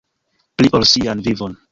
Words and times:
Pli 0.61 0.71
ol 0.79 0.87
sian 0.93 1.23
vivon. 1.29 1.55